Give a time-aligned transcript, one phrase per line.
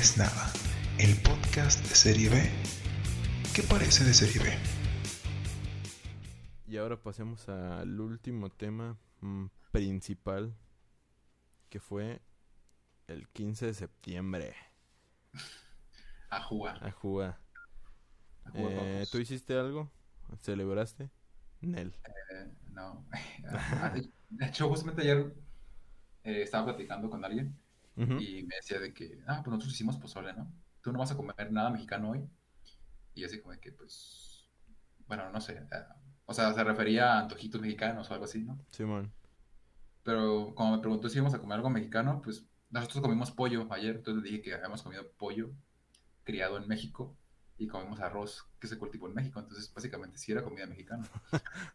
[0.00, 0.52] es nada,
[0.98, 2.50] el podcast de serie B.
[3.54, 4.58] ¿Qué parece de serie B?
[6.68, 10.54] Y ahora pasemos al último tema mm, principal,
[11.68, 12.20] que fue
[13.08, 14.54] el 15 de septiembre.
[16.30, 16.84] A jugar.
[16.86, 17.38] A jugar.
[18.44, 19.06] A jugar Eh.
[19.10, 19.90] ¿Tú hiciste algo?
[20.42, 21.10] ¿Celebraste?
[21.60, 21.94] Nel.
[22.04, 23.04] Eh, no.
[23.52, 25.34] Ah, de- de hecho, justamente ayer
[26.22, 27.58] eh, estaba platicando con alguien
[27.96, 28.18] Ujú.
[28.18, 30.50] y me decía de que, ah, pues nosotros hicimos pozole, ¿no?
[30.80, 32.24] Tú no vas a comer nada mexicano hoy.
[33.14, 34.48] Y así como de que, pues,
[35.06, 35.54] bueno, no sé.
[35.54, 35.84] eh,
[36.26, 38.58] o sea, se refería a antojitos mexicanos o algo así, ¿no?
[38.70, 39.12] Simón.
[40.02, 43.96] Pero como me preguntó si íbamos a comer algo mexicano, pues nosotros comimos pollo ayer,
[43.96, 45.50] entonces le dije que habíamos comido pollo
[46.24, 47.16] criado en México
[47.58, 51.06] y comimos arroz que se cultivó en México, entonces básicamente sí era comida mexicana.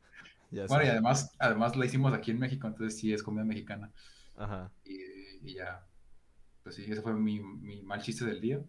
[0.52, 3.92] Ya Bueno, y además, además la hicimos aquí en México, entonces sí es comida mexicana.
[4.38, 4.72] Ajá.
[4.86, 4.95] Y,
[5.50, 5.86] y ya,
[6.66, 8.60] pues sí, ese fue mi, mi mal chiste del día.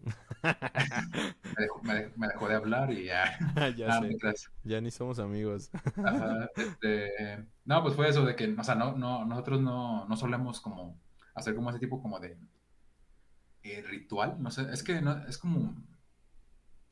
[0.43, 3.25] Me dejó, me dejó- me dejó de hablar y ya.
[3.75, 4.07] ya Ah, sé.
[4.07, 5.71] mientras- Ya ni somos amigos.
[6.05, 10.15] Ajá, este, no, pues fue eso de que, o sea, no, no, nosotros no, no
[10.15, 10.99] solemos como
[11.33, 12.37] hacer como ese tipo como de
[13.63, 15.75] eh, ritual, no sé, es que no, es como,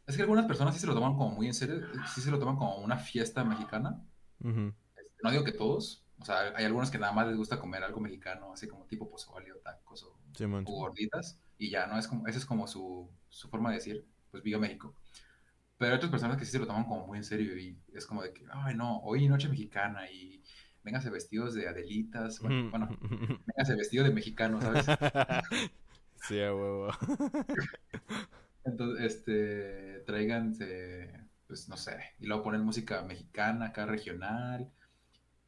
[0.07, 1.81] es que algunas personas sí se lo toman como muy en serio,
[2.13, 4.01] sí se lo toman como una fiesta mexicana.
[4.39, 7.83] Este, no digo que todos, o sea, hay algunos que nada más les gusta comer
[7.83, 10.63] algo mexicano, así como tipo pozole o tacos o, Simón.
[10.67, 11.97] o gorditas, y ya, ¿no?
[11.97, 14.95] Es como, esa es como su, su forma de decir, pues viva México.
[15.77, 18.05] Pero hay otras personas que sí se lo toman como muy en serio y es
[18.05, 20.41] como de que, ay, no, hoy noche mexicana y
[20.83, 22.89] véngase vestidos de adelitas, bueno, bueno,
[23.47, 24.85] véngase vestido de mexicano, ¿sabes?
[26.27, 26.89] sí, a huevo.
[28.63, 31.11] Entonces, este, tráiganse,
[31.47, 34.71] pues no sé, y luego ponen música mexicana, acá regional,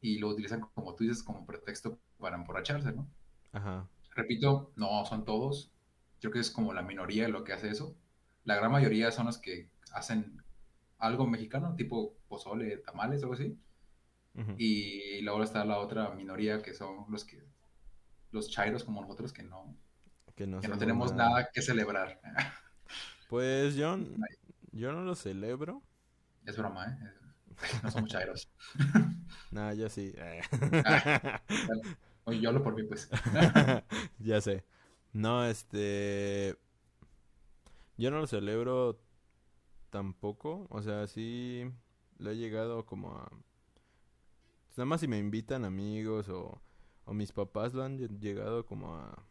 [0.00, 3.08] y lo utilizan como tú dices, como pretexto para emborracharse, ¿no?
[3.52, 3.88] Ajá.
[4.14, 5.72] Repito, no son todos.
[6.20, 7.96] Creo que es como la minoría lo que hace eso.
[8.44, 10.42] La gran mayoría son los que hacen
[10.98, 13.58] algo mexicano, tipo pozole, tamales, algo así.
[14.34, 14.54] Ujú.
[14.56, 17.42] Y luego está la otra minoría que son los que,
[18.30, 19.76] los chairos como nosotros que no,
[20.34, 22.20] Que no, que no tenemos nada que celebrar.
[23.28, 23.98] Pues yo,
[24.72, 25.82] yo no lo celebro.
[26.46, 27.18] Es broma, ¿eh?
[27.82, 28.50] No somos chairos.
[29.50, 30.12] Nah, yo sí.
[32.24, 33.08] Oye, yo hablo por mí, pues.
[34.18, 34.64] ya sé.
[35.12, 36.56] No, este.
[37.96, 38.98] Yo no lo celebro
[39.90, 40.66] tampoco.
[40.70, 41.64] O sea, sí
[42.18, 43.30] lo he llegado como a.
[44.76, 46.62] Nada más si me invitan amigos o,
[47.04, 49.26] o mis papás lo han lle- llegado como a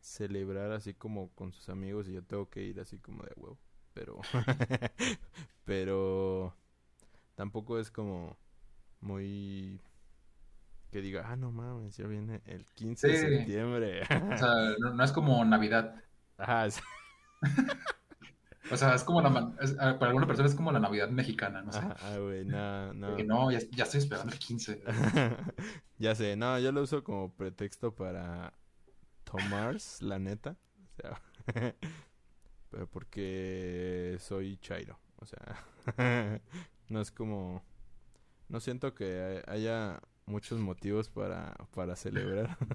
[0.00, 3.58] celebrar así como con sus amigos y yo tengo que ir así como de huevo.
[3.94, 4.20] Pero.
[5.64, 6.54] pero.
[7.40, 8.36] Tampoco es como
[9.00, 9.80] muy.
[10.90, 14.02] Que diga, ah, no mames, ya viene el 15 de septiembre.
[14.02, 15.94] O sea, no, no es como Navidad.
[16.36, 16.82] Ajá, sí.
[18.70, 21.62] O sea, es como la, es- ah, para alguna persona es como la Navidad mexicana,
[21.62, 21.80] no sé.
[21.82, 23.16] Ah, güey, no, no.
[23.24, 24.82] No, ya, ya estoy esperando el 15.
[25.98, 28.52] ya sé, no, yo lo uso como pretexto para
[29.24, 30.56] tomar, la neta.
[30.84, 31.20] O sea,
[32.70, 35.00] pero porque soy chairo.
[35.16, 36.40] O sea,
[36.90, 37.62] no es como.
[38.48, 42.56] No siento que haya muchos motivos para, para celebrar.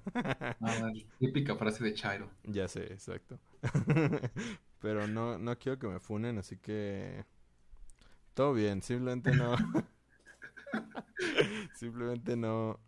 [0.61, 2.29] Ah, típica frase de Chairo.
[2.43, 3.39] Ya sé, exacto.
[4.79, 7.25] Pero no, no quiero que me funen, así que
[8.33, 9.55] todo bien, simplemente no.
[11.75, 12.79] simplemente no.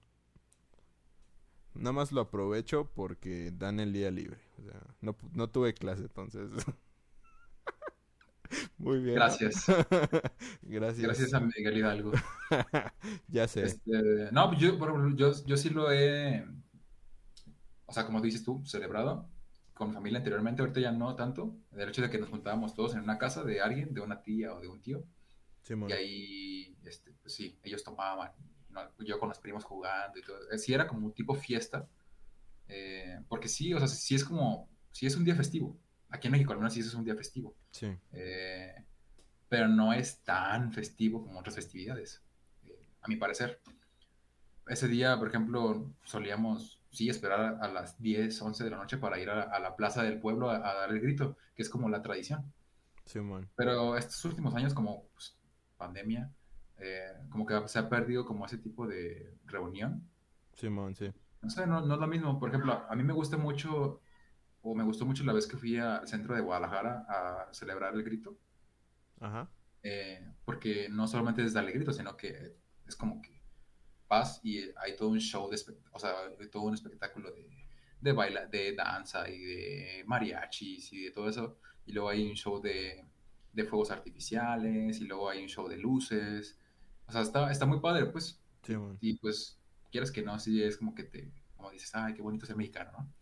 [1.74, 4.40] Nada más lo aprovecho porque dan el día libre.
[4.60, 6.50] O sea, no, no tuve clase, entonces.
[8.78, 9.16] Muy bien.
[9.16, 9.66] Gracias.
[10.62, 11.02] Gracias.
[11.02, 12.12] Gracias a Miguel Hidalgo.
[13.28, 13.64] ya sé.
[13.64, 14.78] Este, no, pues yo,
[15.16, 16.46] yo, yo sí lo he,
[17.86, 19.30] o sea, como dices tú, celebrado
[19.74, 21.56] con mi familia anteriormente, ahorita ya no tanto.
[21.76, 24.54] El hecho de que nos juntábamos todos en una casa de alguien, de una tía
[24.54, 25.04] o de un tío,
[25.62, 25.90] Simón.
[25.90, 28.32] y ahí, este, pues sí, ellos tomaban,
[28.70, 28.82] ¿no?
[29.00, 30.38] yo con los primos jugando y todo.
[30.52, 31.88] Eh, Sí era como un tipo fiesta,
[32.68, 35.78] eh, porque sí, o sea, sí es como, sí es un día festivo.
[36.10, 37.56] Aquí en México al menos sí es un día festivo.
[37.72, 37.96] Sí.
[38.14, 38.74] Eh,
[39.50, 42.22] pero no es tan festivo como otras festividades,
[42.66, 43.62] eh, a mi parecer.
[44.68, 49.20] Ese día, por ejemplo, solíamos, sí, esperar a las 10, 11 de la noche para
[49.20, 51.88] ir a, a la plaza del pueblo a, a dar el grito, que es como
[51.88, 52.52] la tradición.
[53.06, 53.50] Simón.
[53.56, 55.38] Pero estos últimos años, como pues,
[55.78, 56.30] pandemia,
[56.80, 60.08] eh, como que se ha perdido como ese tipo de reunión.
[60.54, 61.12] Simón, sí.
[61.42, 62.40] No sé, no, no es lo mismo.
[62.40, 64.02] Por ejemplo, a mí me gusta mucho,
[64.62, 68.04] o me gustó mucho la vez que fui al centro de Guadalajara a celebrar el
[68.04, 68.40] grito.
[69.20, 69.50] Ajá.
[69.84, 72.56] eh, porque no solamente es darle grito, sino que
[72.88, 73.42] es como que
[74.08, 75.58] vas y hay todo un show, de
[75.92, 77.68] o sea, hay todo un espectáculo de,
[78.00, 81.60] de baila, de danza y de mariachis y de todo eso.
[81.86, 83.06] Y luego hay un show de,
[83.54, 86.58] de fuegos artificiales y luego hay un show de luces.
[87.08, 88.42] O sea, está, está muy padre, pues.
[88.64, 88.74] Sí.
[89.02, 89.60] Y pues,
[89.92, 92.92] quieras que no, sí es como que te, como dices, ay, qué bonito ser mexicano,
[92.92, 93.14] ¿no?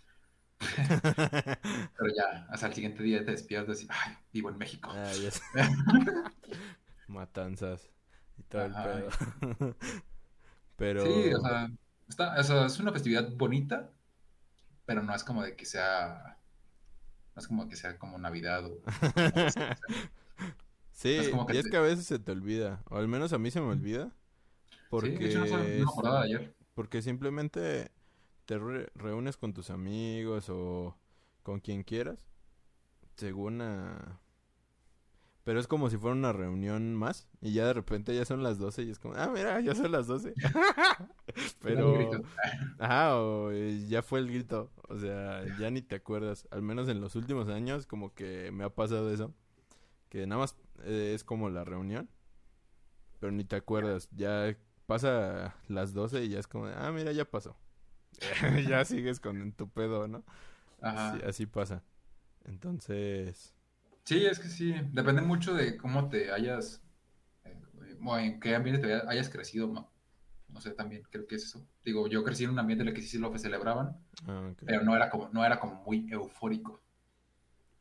[0.59, 4.91] Pero ya, hasta el siguiente día te despiertas y, ay, vivo en México.
[4.93, 5.11] Ah.
[7.07, 7.89] Matanzas
[8.37, 9.75] y todo el pedo.
[10.77, 11.71] Pero Sí, o sea,
[12.09, 13.91] está, o sea, es una festividad bonita,
[14.85, 16.37] pero no es como de que sea,
[17.35, 18.81] no es como que sea como Navidad o...
[20.91, 23.07] sí, es como que y es te- que a veces se te olvida, o al
[23.07, 24.11] menos a mí se me olvida,
[25.01, 26.55] Sí, de hecho, no, sab- no me porque acordaba de ayer.
[26.73, 27.91] Porque simplemente
[28.45, 30.97] te re- reúnes con tus amigos o
[31.43, 32.25] con quien quieras,
[33.17, 34.19] según a...
[35.43, 38.57] Pero es como si fuera una reunión más y ya de repente ya son las
[38.57, 40.33] 12 y es como, ah, mira, ya son las 12.
[41.61, 42.23] Pero...
[42.79, 46.47] Ajá, o eh, ya fue el grito, o sea, ya ni te acuerdas.
[46.51, 49.33] Al menos en los últimos años como que me ha pasado eso,
[50.09, 52.09] que nada más eh, es como la reunión,
[53.19, 54.09] pero ni te acuerdas.
[54.15, 57.55] Ya pasa las 12 y ya es como, ah, mira, ya pasó.
[58.67, 60.23] ya sigues con tu pedo, ¿no?
[60.81, 61.17] Ajá.
[61.17, 61.83] Sí, así pasa.
[62.45, 63.53] Entonces,
[64.03, 66.83] Sí, es que sí, depende mucho de cómo te hayas,
[67.43, 67.59] eh,
[68.05, 69.89] o en qué ambiente te haya- hayas crecido, ma-
[70.49, 71.67] no sé, también creo que es eso.
[71.83, 73.97] Digo, yo crecí en un ambiente en el que sí lo celebraban,
[74.27, 76.83] ah, pero no era como, no era como muy eufórico.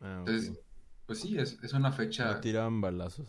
[0.00, 0.16] Ah.
[0.20, 0.58] Entonces,
[1.06, 2.32] pues sí, es, es una fecha...
[2.32, 3.28] No tiraban balazos.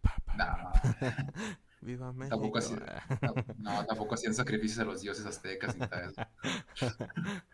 [0.00, 0.72] pa, pa, No,
[1.80, 2.36] ¡Viva México!
[2.36, 2.74] Tampoco así.
[3.58, 6.14] no, tampoco hacían sacrificios a los dioses aztecas ni tal.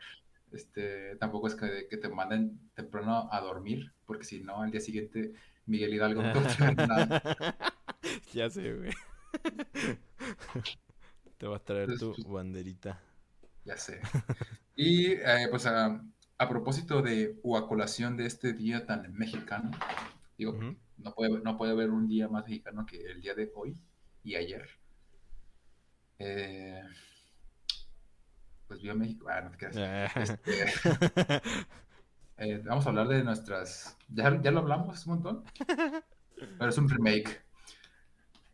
[0.52, 4.80] Este, tampoco es que, que te manden temprano a dormir, porque si no, al día
[4.80, 5.32] siguiente
[5.66, 7.22] Miguel Hidalgo no te va a traer nada.
[8.32, 8.92] ya sé, güey.
[11.38, 13.00] Te va a traer tu Entonces, pues, banderita.
[13.64, 14.00] Ya sé.
[14.76, 16.04] Y eh, pues a,
[16.38, 19.72] a propósito de o a colación de este día tan mexicano,
[20.38, 20.56] digo,
[20.98, 23.76] no puede, no puede haber un día más mexicano que el día de hoy
[24.24, 24.68] y ayer.
[26.18, 26.82] Eh,
[28.66, 29.26] pues viva México.
[29.28, 30.16] Ah, no te creas.
[30.16, 30.64] Este,
[32.38, 33.96] eh, vamos a hablar de nuestras.
[34.08, 35.44] Ya, ya lo hablamos un montón,
[36.58, 37.42] pero es un remake.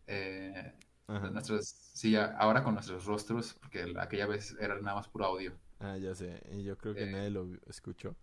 [0.07, 0.75] Eh,
[1.07, 5.53] nuestros, sí, ahora con nuestros rostros, porque aquella vez era nada más puro audio.
[5.79, 6.43] Ah, ya sé.
[6.53, 7.13] Y yo creo que Eh.
[7.13, 8.17] nadie lo escuchó.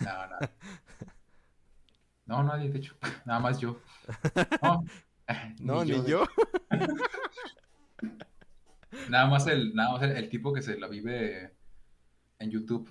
[0.00, 0.36] No, no.
[2.26, 2.96] No, nadie, de hecho,
[3.26, 3.78] nada más yo.
[4.62, 4.84] No,
[5.60, 6.24] No, ni yo.
[9.08, 11.52] Nada más el, nada más el, el tipo que se la vive
[12.38, 12.88] en YouTube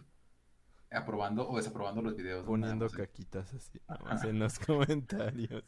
[0.93, 2.45] aprobando o desaprobando los videos.
[2.45, 3.79] Poniendo caquitas así.
[3.87, 5.63] Nada más en los comentarios.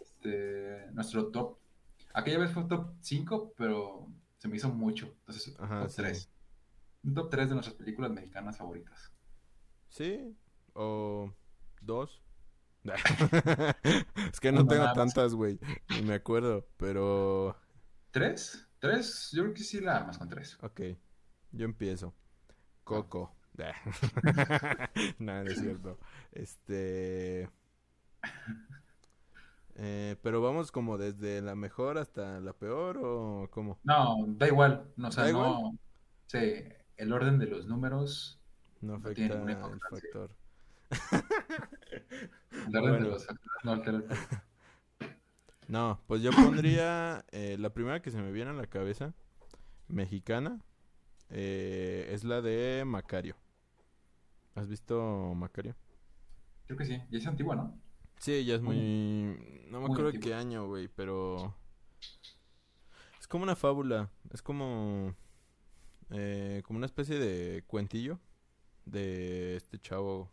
[0.00, 1.58] este, nuestro top.
[2.12, 4.06] Aquella vez fue top 5, pero
[4.38, 5.06] se me hizo mucho.
[5.20, 5.96] Entonces, Ajá, top sí.
[5.96, 6.30] 3.
[7.04, 9.12] Un top 3 de nuestras películas mexicanas favoritas.
[9.88, 10.36] Sí.
[10.74, 11.32] O
[11.80, 12.22] dos.
[14.32, 14.94] es que no tengo más.
[14.94, 15.58] tantas, güey.
[15.88, 16.66] Ni me acuerdo.
[16.76, 17.56] Pero.
[18.10, 18.68] ¿Tres?
[18.78, 19.30] ¿Tres?
[19.32, 20.58] Yo creo que sí la armas con tres.
[20.62, 20.80] Ok.
[21.52, 22.14] Yo empiezo.
[22.84, 23.34] Coco.
[25.18, 25.98] Nada, no es cierto.
[26.32, 27.48] Este.
[29.76, 33.78] Eh, pero vamos como desde la mejor hasta la peor o cómo?
[33.84, 34.92] No, da igual.
[34.96, 35.78] No, o sea, ¿Da no.
[36.26, 36.64] Sí,
[36.96, 38.40] el orden de los números.
[38.80, 40.30] No No tiene ninguna el factor.
[42.70, 43.08] Bueno.
[43.08, 43.26] los
[45.68, 49.14] no pues yo pondría eh, la primera que se me viene a la cabeza,
[49.88, 50.60] mexicana,
[51.30, 53.36] eh, es la de Macario.
[54.54, 55.74] ¿Has visto Macario?
[56.66, 57.02] Creo que sí.
[57.10, 57.78] Y es antigua, ¿no?
[58.18, 59.66] Sí, ya es Muy- muy...
[59.70, 61.54] No me acuerdo qué año, güey, pero...
[63.20, 65.14] Es como una fábula, es como...
[66.10, 68.18] eh, como una especie de cuentillo
[68.84, 70.30] de este chavo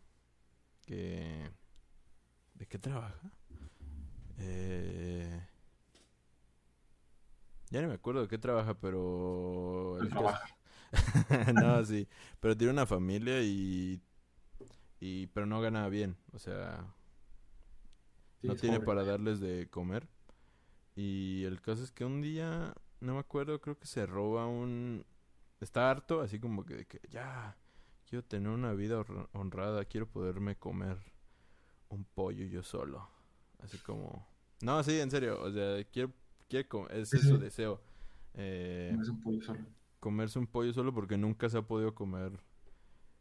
[0.91, 1.51] que...
[2.55, 3.31] ¿De qué trabaja?
[4.37, 5.47] Eh...
[7.69, 9.97] Ya no me acuerdo de qué trabaja, pero...
[10.01, 10.49] El trabaja.
[11.53, 12.07] no, sí,
[12.39, 14.01] pero tiene una familia y...
[14.99, 16.93] y pero no gana bien, o sea,
[18.41, 18.81] Sí, no tiene pobre.
[18.81, 20.07] para darles de comer.
[20.95, 25.05] Y el caso es que un día, no me acuerdo, creo que se roba un...
[25.59, 27.55] Está harto, así como que, de que ya,
[28.11, 30.97] quiero tener una vida honrada, quiero poderme comer
[31.89, 33.07] un pollo yo solo.
[33.59, 34.27] Así como...
[34.61, 36.11] No, sí, en serio, o sea, quiero,
[36.49, 37.81] quiere co- ese es su deseo.
[38.33, 39.59] Eh, es un pollo solo.
[40.01, 42.33] comerse un pollo solo porque nunca se ha podido comer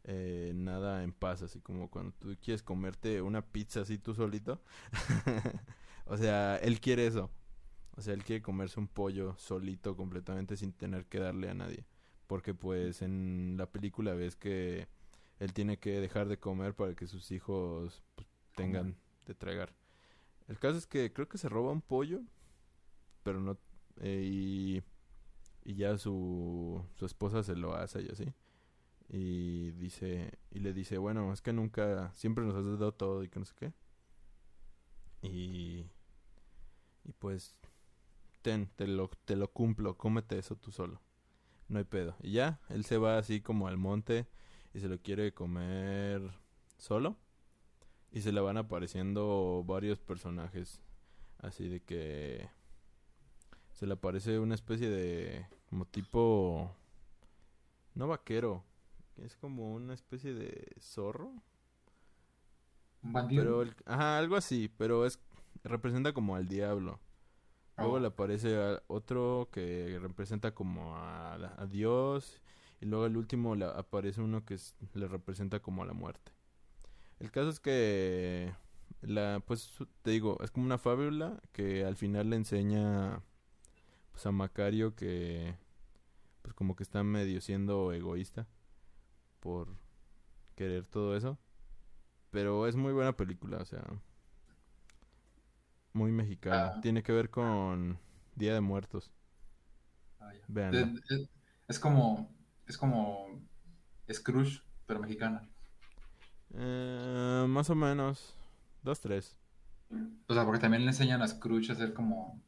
[0.03, 4.61] eh, nada en paz, así como cuando tú quieres comerte una pizza así tú solito.
[6.05, 7.31] o sea, él quiere eso.
[7.97, 11.85] O sea, él quiere comerse un pollo solito completamente sin tener que darle a nadie.
[12.31, 14.87] Porque pues en la película ves que
[15.39, 18.95] él tiene que dejar de comer para que sus hijos pues, tengan
[19.25, 19.75] de tragar.
[20.47, 22.21] El caso es que creo que se roba un pollo,
[23.23, 23.57] pero no...
[23.97, 24.81] eh, y,
[25.65, 28.33] y ya su, su esposa se lo hace y así.
[29.09, 33.27] Y dice, y le dice, bueno, es que nunca, siempre nos has dado todo y
[33.27, 33.73] que no sé qué.
[35.21, 35.85] Y,
[37.03, 37.59] y pues,
[38.41, 41.01] ten, te lo, te lo cumplo, cómete eso tú solo.
[41.71, 42.15] No hay pedo.
[42.21, 44.27] Y ya, él se va así como al monte
[44.73, 46.21] y se lo quiere comer
[46.77, 47.15] solo.
[48.11, 50.81] Y se le van apareciendo varios personajes.
[51.39, 52.49] Así de que
[53.71, 56.75] se le aparece una especie de como tipo
[57.95, 58.65] no vaquero,
[59.15, 61.31] es como una especie de zorro,
[63.03, 63.43] Un bandido.
[63.43, 65.19] pero el- ajá, algo así, pero es
[65.63, 66.99] representa como al diablo.
[67.81, 67.99] Luego Oh.
[67.99, 71.37] le aparece a- otro que representa como a,
[71.69, 72.41] Dios.
[72.79, 76.31] Y luego el último le aparece uno que es- le representa como a la muerte.
[77.19, 78.53] El caso es que
[79.01, 83.21] la pues te digo, es como una fábula que al final le enseña
[84.11, 85.55] pues a Macario que
[86.41, 88.47] pues como que está medio siendo egoísta
[89.39, 89.67] por
[90.55, 91.37] querer todo eso.
[92.31, 93.83] Pero es muy buena película, o sea,
[95.93, 96.73] muy mexicana.
[96.75, 96.81] Ah.
[96.81, 97.99] Tiene que ver con
[98.35, 99.11] Día de Muertos.
[100.19, 100.71] Ah, ya.
[100.71, 101.27] De-
[101.67, 102.29] es como,
[102.67, 103.27] es como
[104.11, 105.47] Scrooge, pero mexicana.
[106.53, 108.35] Eh, más o menos.
[108.83, 109.37] Dos, tres.
[110.27, 112.41] O sea, porque también le enseñan a Scrooge a ser como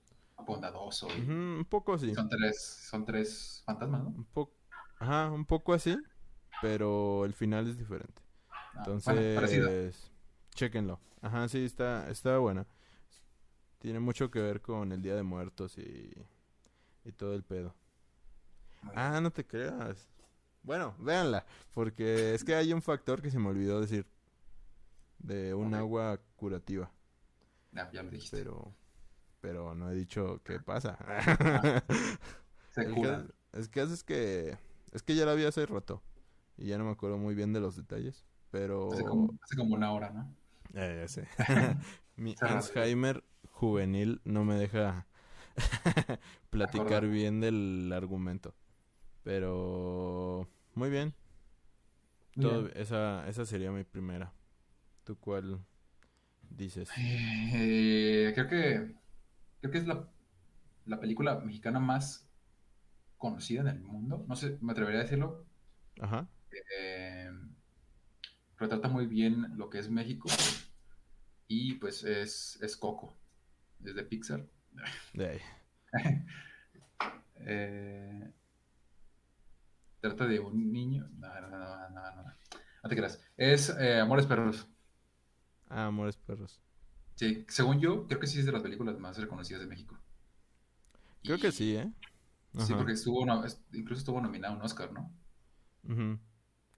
[0.45, 1.07] bondadoso.
[1.17, 2.13] y un poco así.
[2.13, 4.09] Son tres, son tres fantasmas, ¿no?
[4.09, 4.53] Un poco.
[4.99, 5.97] Ajá, un poco así.
[6.61, 8.21] Pero el final es diferente.
[8.49, 9.91] Ah, Entonces, bueno,
[10.55, 10.99] chéquenlo.
[11.21, 12.65] Ajá, sí, está, está buena.
[13.83, 16.13] Tiene mucho que ver con el Día de Muertos y,
[17.03, 17.75] y todo el pedo.
[18.95, 20.07] Ah, no te creas.
[20.61, 24.07] Bueno, véanla, porque es que hay un factor que se me olvidó decir.
[25.19, 26.89] De un agua curativa.
[27.73, 28.37] Ya, ya lo dijiste.
[28.37, 28.73] Pero,
[29.41, 30.97] pero no he dicho qué pasa.
[32.69, 33.27] Se El cura.
[33.51, 34.57] es que es que
[34.93, 36.01] es que ya la vi hace rato
[36.57, 39.75] y ya no me acuerdo muy bien de los detalles, pero Hace como, hace como
[39.75, 40.33] una hora, ¿no?
[40.73, 41.27] Eh, ya sé.
[42.15, 42.35] Mi.
[42.41, 43.23] Alzheimer
[43.63, 45.07] juvenil no me deja
[46.49, 48.53] platicar bien del argumento.
[49.23, 51.13] Pero muy bien.
[52.35, 52.73] Muy Todo- bien.
[52.77, 54.33] esa esa sería mi primera.
[55.03, 55.59] ¿Tú cuál
[56.49, 56.89] dices?
[56.97, 58.95] Eh, creo que
[59.61, 60.07] creo que es la,
[60.85, 62.27] la película mexicana más
[63.17, 64.25] conocida en el mundo.
[64.27, 65.45] No sé, me atrevería a decirlo.
[66.01, 66.27] Ajá.
[66.79, 67.29] Eh,
[68.57, 70.29] retrata muy bien lo que es México.
[71.47, 73.15] Y pues es, es Coco,
[73.89, 74.45] es de Pixar.
[75.13, 75.39] De ahí.
[77.45, 78.31] Eh,
[79.99, 81.09] trata de un niño.
[81.17, 82.89] No, no, no, no, no, no.
[82.89, 83.21] Te creas.
[83.37, 84.67] Es eh, Amores Perros.
[85.69, 86.61] Ah, Amores Perros.
[87.15, 89.97] Sí, según yo, creo que sí es de las películas más reconocidas de México.
[91.23, 91.91] Creo que sí, ¿eh?
[92.59, 95.11] Sí, porque estuvo, es- incluso estuvo nominada a un Oscar, ¿no?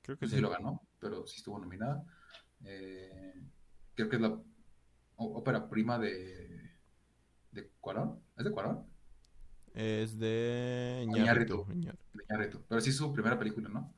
[0.02, 0.36] Creo que sí.
[0.36, 2.04] si lo ganó, pero sí estuvo nominada.
[2.64, 3.34] Eh,
[3.96, 4.40] creo que es la
[5.18, 6.65] ópera prima de,
[7.56, 8.22] de Cuarón.
[8.38, 8.86] ¿Es de Cuarón?
[9.74, 11.66] Es de Iñárritu.
[12.14, 12.60] De.
[12.68, 13.94] Pero sí es su primera película, ¿no?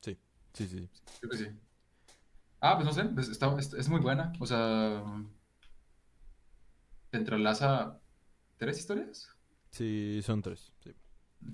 [0.00, 0.18] Sí,
[0.52, 0.88] sí, sí.
[1.20, 1.46] Creo que sí.
[2.60, 4.32] Ah, pues no sé, pues está- es, es muy buena.
[4.40, 5.02] O sea,
[7.10, 8.00] te entrelaza
[8.56, 9.28] tres historias.
[9.70, 10.72] Sí, son tres.
[10.82, 10.92] Sí.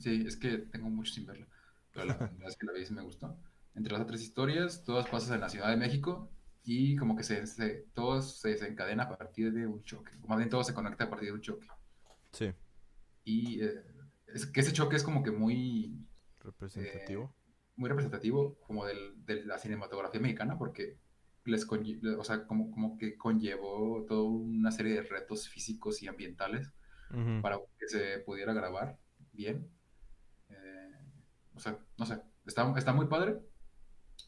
[0.00, 1.46] Sí, es que tengo mucho sin verla.
[1.92, 3.36] Pero la verdad es que la vi y me gustó.
[3.74, 6.30] Entrelaza tres historias, todas pasan en la Ciudad de México
[6.66, 10.12] y como que se, se- todo se desencadena a partir de un choque.
[10.22, 11.66] O más bien todo se conecta a partir de un choque.
[12.32, 12.52] Sí,
[13.24, 13.82] Y eh,
[14.26, 16.04] es que ese choque es como que muy,
[16.40, 17.34] representativo.
[17.76, 20.98] muy representativo como del- de la cinematografía mexicana porque
[21.44, 26.08] les conlle- o sea, como, como que conllevó toda una serie de retos físicos y
[26.08, 26.72] ambientales
[27.40, 28.98] para que se pudiera grabar
[29.32, 29.70] bien.
[30.50, 30.92] Eh,
[31.54, 33.38] o sea, no sé, está, está muy padre.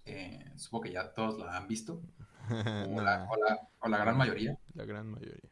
[0.05, 2.01] Eh, supongo que ya todos la han visto,
[2.89, 4.57] o, la, o la- o la gran mayoría.
[4.75, 5.51] la gran mayoría.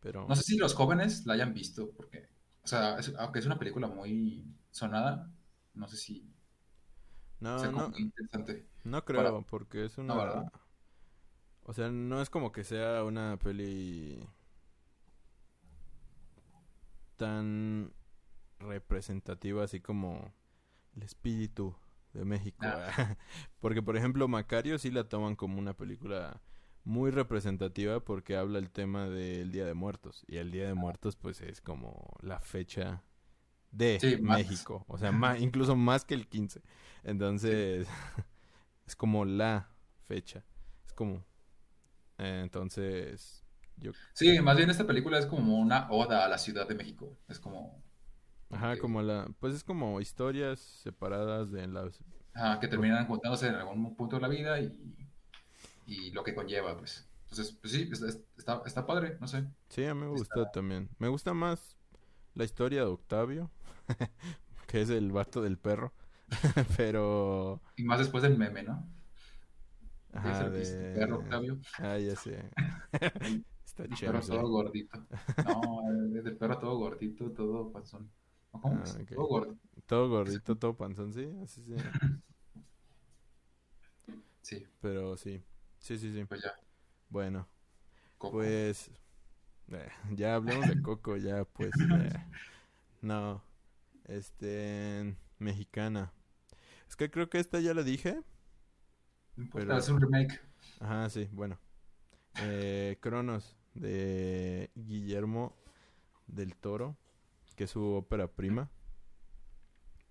[0.00, 2.28] Pero No sé si los jóvenes la hayan visto, porque,
[2.62, 5.30] o sea, es- aunque es una película muy sonada,
[5.74, 6.32] no sé si
[7.40, 8.66] no, sea no, interesante.
[8.84, 10.14] no creo, porque es una...
[10.14, 10.52] ¿verdad?
[11.64, 14.26] o sea, no es como que sea una peli
[17.16, 17.92] tan
[18.58, 20.32] representativa así como
[20.96, 21.74] el espíritu
[22.12, 22.66] de México.
[22.66, 23.16] Ah.
[23.60, 26.40] Porque, por ejemplo, Macario sí la toman como una película
[26.84, 30.24] muy representativa porque habla el tema del Día de Muertos.
[30.28, 33.02] Y el Día de Muertos, pues, es como la fecha
[33.72, 34.38] de Sí, más.
[34.38, 34.84] México.
[34.88, 36.62] O sea, más, incluso más que el 15.
[37.04, 37.88] Entonces,
[38.86, 39.70] es como la
[40.06, 40.44] fecha.
[40.86, 41.24] Es como...
[42.18, 43.44] eh, entonces,
[43.76, 43.92] yo...
[44.12, 47.18] Sí, más bien esta película es como una oda a la Ciudad de México.
[47.28, 47.82] Es como
[48.50, 49.28] Ajá, como la...
[49.38, 51.98] Pues es como historias separadas de las...
[52.34, 54.72] ajá, que terminan juntándose en algún punto de la vida y,
[55.86, 57.06] y lo que conlleva, pues.
[57.30, 59.44] Entonces, pues sí, es- es- está, está padre, no sé.
[59.68, 60.88] Sí, a mí me Está- gustó también.
[60.98, 61.76] Me gusta más
[62.34, 63.50] la historia de Octavio,
[64.66, 65.92] que es el vato del perro.
[66.76, 67.60] Pero...
[67.76, 68.84] Y más después del meme, ¿no?
[70.12, 70.94] Ajá, de...
[70.96, 72.50] perro Octavio, Ah, ya sé.
[73.64, 74.18] Está el chévere.
[74.18, 75.06] perro todo gordito.
[75.46, 78.10] No, el perro todo gordito, todo panzón.
[78.52, 79.04] ¿O ¿Cómo Ah.
[79.14, 79.56] Todo gordo.
[79.86, 81.74] Todo gordito, todo panzón, sí, así sí.
[84.42, 85.42] Sí, Pero sí,
[85.78, 86.24] sí, sí, sí.
[86.24, 86.52] pues ya.
[87.08, 87.48] Bueno,
[88.18, 88.38] Coco.
[88.38, 88.90] pues
[89.68, 91.70] eh, ya hablemos de Coco, ya pues.
[92.14, 92.26] eh,
[93.02, 93.42] no,
[94.06, 96.12] este, mexicana.
[96.88, 98.20] Es que creo que esta ya la dije.
[99.36, 100.40] No importa, pero- es un remake.
[100.80, 101.58] Ajá, sí, bueno.
[102.42, 105.54] Eh, Cronos de Guillermo
[106.26, 106.96] del Toro,
[107.60, 108.70] que es su ópera prima.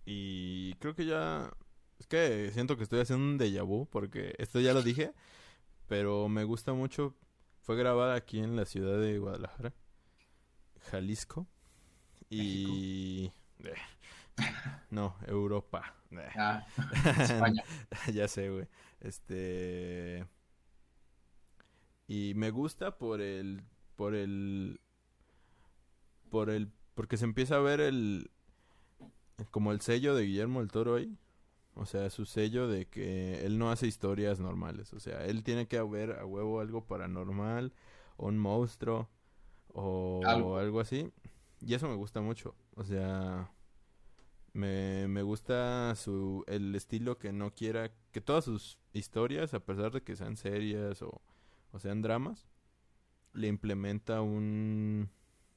[0.05, 1.51] Y creo que ya...
[1.97, 5.15] Es que siento que estoy haciendo un déjà vu porque esto ya lo dije,
[5.87, 7.15] pero me gusta mucho.
[7.63, 9.73] Fue grabada aquí en la ciudad de Guadalajara,
[10.91, 11.47] Jalisco.
[12.29, 13.31] Y...
[13.63, 13.73] eh,
[14.91, 15.95] no, Europa.
[16.11, 16.29] Eh.
[16.35, 16.67] Ah,
[17.19, 17.63] España.
[18.13, 18.67] ya sé, güey.
[18.99, 20.23] Este.
[22.07, 23.63] Y me gusta por el.
[23.95, 24.79] Por el.
[26.29, 26.71] Por el.
[26.99, 28.29] Porque se empieza a ver el.
[29.51, 31.17] Como el sello de Guillermo del Toro ahí.
[31.75, 34.91] O sea, su sello de que él no hace historias normales.
[34.91, 37.71] O sea, él tiene que haber a huevo algo paranormal.
[38.17, 39.07] O un monstruo.
[39.69, 40.57] O Algo.
[40.57, 41.09] algo así.
[41.61, 42.53] Y eso me gusta mucho.
[42.75, 43.49] O sea.
[44.51, 49.93] Me, me gusta su el estilo que no quiera que todas sus historias, a pesar
[49.93, 51.21] de que sean serias o,
[51.71, 52.49] o sean dramas,
[53.31, 55.09] le implementa un,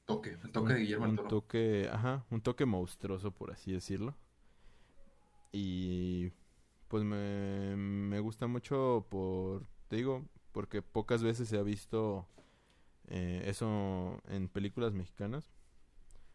[0.05, 4.15] Toque, el toque un, de Guillermo un toque, ajá, un toque monstruoso, por así decirlo.
[5.51, 6.31] Y
[6.87, 12.27] pues me, me gusta mucho por, te digo, porque pocas veces se ha visto
[13.07, 15.49] eh, eso en películas mexicanas.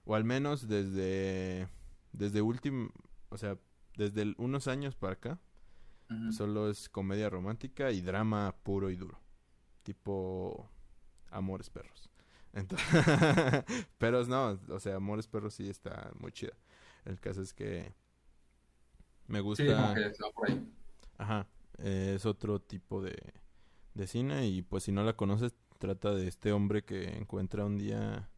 [0.04, 1.68] O al menos desde,
[2.12, 2.90] desde último,
[3.30, 3.58] o sea,
[3.96, 5.40] desde el- unos años para acá,
[6.32, 9.18] solo es comedia romántica y drama puro y duro.
[9.82, 10.68] Tipo
[11.30, 12.10] Amores Perros.
[12.52, 12.88] Entonces,
[13.98, 16.52] pero no, o sea, Amores Perros sí está muy chida.
[17.04, 17.94] El caso es que
[19.26, 19.64] me gusta.
[19.64, 20.72] Sí, como que se va por ahí.
[21.18, 21.46] Ajá,
[21.78, 23.16] eh, es otro tipo de,
[23.94, 27.78] de cine y pues si no la conoces, trata de este hombre que encuentra un
[27.78, 28.28] día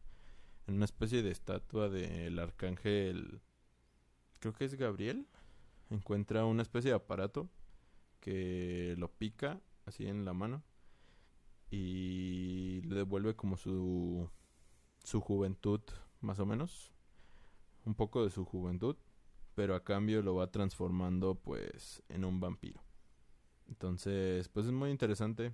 [0.67, 3.41] en una especie de estatua del arcángel,
[4.39, 5.27] creo que es Gabriel,
[5.89, 7.49] encuentra una especie de aparato
[8.19, 10.63] que lo pica así en la mano
[11.71, 14.29] y le devuelve como su
[15.03, 15.81] su juventud
[16.21, 16.93] más o menos
[17.85, 18.97] un poco de su juventud
[19.55, 22.81] pero a cambio lo va transformando pues en un vampiro.
[23.69, 25.53] Entonces, pues es muy interesante.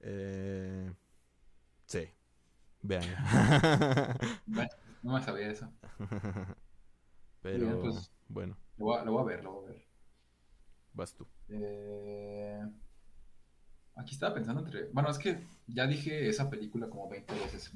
[0.00, 0.92] Eh,
[1.86, 2.08] sí,
[2.82, 3.16] vean.
[4.46, 4.70] Bueno,
[5.02, 5.72] no me sabía eso.
[7.42, 8.12] pero Bien, pues.
[8.28, 9.88] bueno, Lo voy a, lo voy a ver, lo voy a ver.
[10.94, 11.26] vas tú.
[11.48, 12.60] Eh,
[13.98, 14.84] Aquí estaba pensando entre...
[14.92, 17.72] Bueno, es que ya dije esa película como 20 veces.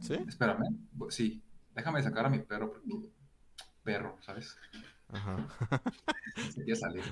[0.00, 0.14] ¿Sí?
[0.28, 0.76] Espérame.
[1.08, 1.42] Sí,
[1.74, 3.10] déjame sacar a mi perro porque...
[3.82, 4.54] Perro, ¿sabes?
[5.08, 5.48] Ajá.
[6.54, 7.04] Se salir.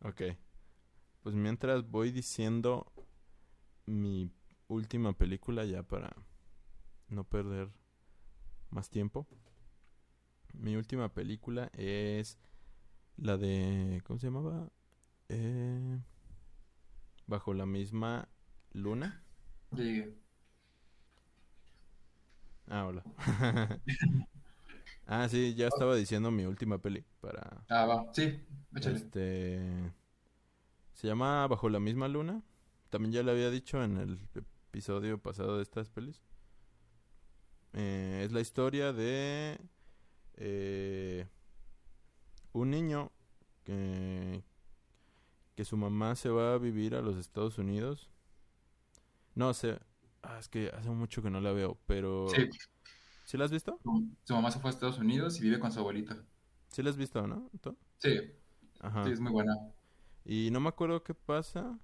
[0.00, 0.22] ok.
[1.22, 2.90] Pues mientras voy diciendo
[3.84, 4.32] mi
[4.68, 6.16] última película ya para
[7.08, 7.68] no perder
[8.70, 9.26] más tiempo.
[10.54, 12.38] Mi última película es
[13.18, 14.00] la de...
[14.06, 14.70] ¿Cómo se llamaba?
[15.28, 15.98] Eh,
[17.28, 18.26] Bajo la misma
[18.72, 19.22] luna.
[22.66, 23.04] Ah, hola.
[25.06, 27.64] ah, sí, ya estaba diciendo mi última peli para...
[27.68, 28.12] Ah, va.
[28.14, 28.40] Sí,
[28.74, 28.96] échale.
[28.96, 29.92] Este...
[30.94, 32.42] Se llama Bajo la misma luna.
[32.88, 34.18] También ya le había dicho en el
[34.70, 36.22] episodio pasado de estas pelis.
[37.74, 39.58] Eh, es la historia de
[40.36, 41.26] eh,
[42.54, 43.12] un niño
[43.64, 44.42] que,
[45.58, 48.08] que su mamá se va a vivir a los Estados Unidos.
[49.34, 49.76] No sé,
[50.22, 52.48] ah, es que hace mucho que no la veo, pero Sí,
[53.24, 53.80] ¿sí la has visto?
[54.22, 56.24] su, mamá se fue a Estados Unidos y vive con su abuelita.
[56.68, 57.50] Sí la has visto, ¿no?
[57.60, 57.76] ¿Tú?
[57.98, 58.20] Sí,
[58.78, 59.02] Ajá.
[59.04, 59.52] sí, es muy buena.
[60.24, 61.76] Y no me acuerdo qué pasa.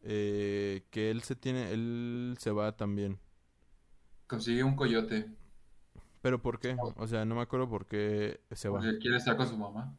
[0.00, 3.20] Eh, que él se tiene, él se va también.
[4.26, 5.30] Consigue un coyote.
[6.22, 6.76] ¿Pero por qué?
[6.96, 8.80] O sea, no me acuerdo por qué se va.
[8.80, 9.96] Porque quiere estar con su mamá.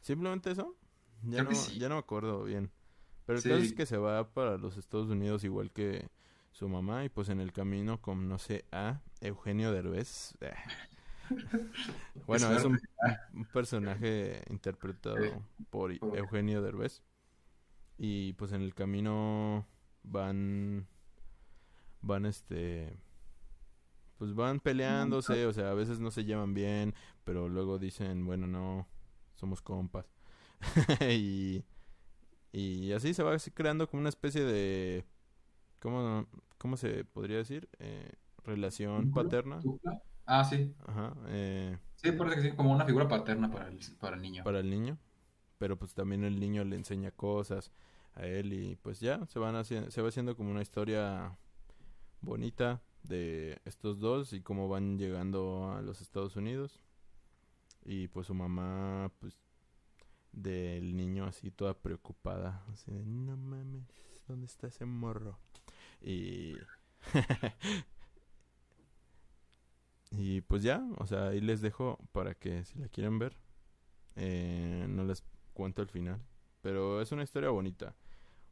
[0.00, 0.74] ¿Simplemente eso?
[1.22, 1.78] Ya Creo no, que sí.
[1.78, 2.70] ya no me acuerdo bien.
[3.26, 3.48] Pero el Sí.
[3.48, 6.08] caso es que se va para los Estados Unidos igual que
[6.52, 10.34] su mamá y pues en el camino con, no sé, a Eugenio Derbez.
[12.26, 12.78] Bueno, es un,
[13.34, 15.32] un personaje interpretado I-
[15.70, 17.02] Por- Eugenio Derbez.
[17.98, 19.66] Y pues en el camino
[20.04, 20.86] van,
[22.02, 22.96] van este,
[24.18, 28.46] pues van peleándose, o sea, a veces no se llevan bien, pero luego dicen, bueno,
[28.46, 28.86] no,
[29.34, 30.06] somos compas.
[31.10, 31.64] y,
[32.52, 35.04] y así se va creando como una especie de,
[35.80, 36.26] ¿cómo,
[36.58, 37.68] cómo se podría decir?
[37.78, 38.12] Eh,
[38.44, 39.60] relación paterna.
[40.24, 40.74] Ah, sí.
[40.86, 44.44] Ajá, eh, Sí, parece que sí, como una figura paterna para el, para el niño.
[44.44, 44.98] para el niño.
[45.58, 47.72] Pero pues también el niño le enseña cosas
[48.14, 51.38] a él y pues ya se van haciendo, se va haciendo como una historia
[52.20, 56.80] bonita de estos dos y cómo van llegando a los Estados Unidos.
[57.84, 59.38] Y pues su mamá, pues
[60.36, 63.84] del niño así toda preocupada, así de, no mames,
[64.28, 65.38] ¿dónde está ese morro?
[66.02, 66.56] Y
[70.10, 73.36] y pues ya, o sea, ahí les dejo para que si la quieren ver,
[74.16, 76.20] eh, no les cuento el final,
[76.62, 77.94] pero es una historia bonita,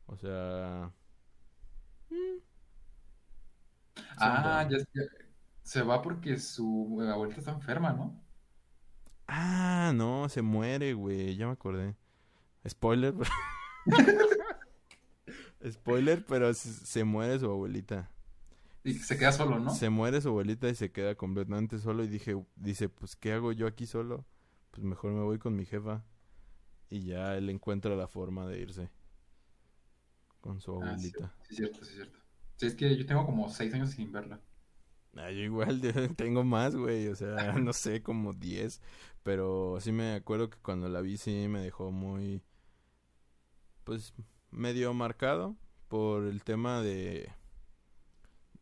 [0.06, 0.92] o sea,
[2.10, 2.40] mm,
[4.16, 5.02] Ah, ya, ya-
[5.62, 8.23] se va porque su abuelita está enferma, ¿no?
[9.26, 11.96] Ah, no, se muere, güey, ya me acordé.
[12.68, 13.14] Spoiler.
[15.70, 18.10] Spoiler, pero se, muere su abuelita.
[18.82, 19.70] Y se queda solo, ¿no?
[19.74, 23.52] Se muere su abuelita y se queda completamente solo y dije, dice, pues ¿qué hago
[23.52, 24.26] yo aquí solo?
[24.70, 26.04] Pues mejor me voy con mi jefa.
[26.90, 28.90] Y ya él encuentra la forma de irse
[30.42, 31.34] con su Ah, sí, abuelita.
[31.42, 32.18] sí, es cierto, sí, es cierto.
[32.56, 34.40] Sí, es que yo tengo como seis años sin verla.
[35.16, 35.80] Ah, yo igual
[36.16, 38.80] tengo más, güey, o sea, no sé, como 10,
[39.22, 42.42] pero sí me acuerdo que cuando la vi sí me dejó muy,
[43.84, 44.12] pues,
[44.50, 45.56] medio marcado
[45.88, 47.30] por el tema de,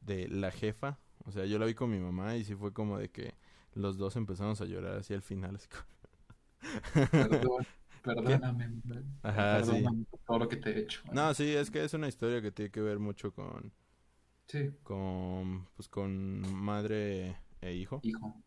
[0.01, 2.99] de la jefa, o sea, yo la vi con mi mamá y sí fue como
[2.99, 3.35] de que
[3.75, 7.67] los dos empezamos a llorar así al final, así como- Perdón,
[8.03, 8.83] perdóname.
[9.23, 9.71] Ajá, sí.
[9.71, 11.01] perdóname por todo lo que te he hecho.
[11.12, 13.73] No, sí, es que es una historia que tiene que ver mucho con,
[14.49, 18.01] Sí, con, pues, con madre e hijo.
[18.03, 18.43] hijo.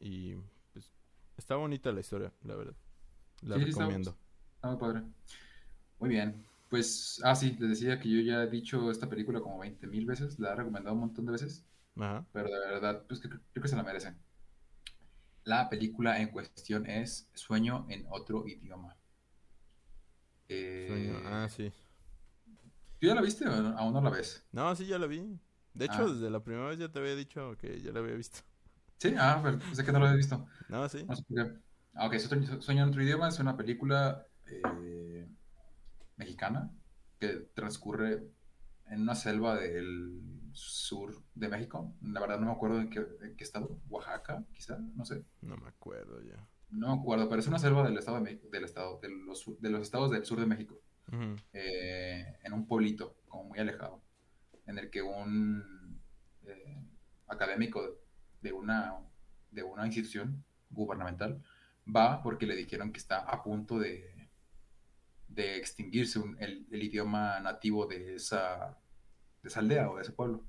[0.00, 0.34] Y
[0.72, 0.90] pues
[1.36, 2.74] está bonita la historia, la verdad.
[3.42, 4.16] La Sí, recomiendo.
[4.56, 5.02] Está muy padre.
[5.98, 6.44] Muy bien.
[6.68, 10.04] Pues, ah, sí, les decía que yo ya he dicho esta película como 20 mil
[10.06, 11.64] veces, la he recomendado un montón de veces,
[11.96, 12.26] Ajá.
[12.32, 14.14] pero de verdad, pues que- creo que se la merece.
[15.44, 18.98] La película en cuestión es Sueño en otro idioma.
[20.48, 21.20] Eh, Sueño.
[21.24, 21.72] Ah, sí.
[23.00, 24.44] ¿Tú ya la viste o aún no la ves?
[24.52, 25.38] No, sí, ya la vi.
[25.74, 26.12] De hecho, Ah.
[26.12, 28.38] desde la primera vez ya te había dicho que ya la había visto.
[28.98, 30.46] Sí, ah, pero sé que no la había visto.
[30.68, 31.04] No, sí.
[31.04, 31.24] No sé.
[31.94, 32.14] Ah, ok,
[32.60, 35.28] Sueño en otro idioma es una película eh,
[36.16, 36.70] mexicana
[37.18, 38.26] que transcurre
[38.88, 41.94] en una selva del sur de México.
[42.02, 43.78] La verdad no me acuerdo en qué, en qué estado.
[43.88, 45.24] Oaxaca, quizá, no sé.
[45.42, 46.46] No me acuerdo ya.
[46.70, 49.44] No me acuerdo, pero es una selva del estado de México, del estado, de los,
[49.60, 50.80] de los estados del sur de México.
[51.52, 54.02] Eh, en un pueblito, como muy alejado,
[54.66, 56.00] en el que un
[56.46, 56.82] eh,
[57.28, 57.98] académico
[58.40, 58.94] de una,
[59.50, 61.42] de una institución gubernamental
[61.86, 64.28] va porque le dijeron que está a punto de,
[65.28, 68.76] de extinguirse un- el, el idioma nativo de esa,
[69.42, 70.44] de esa aldea o de ese pueblo.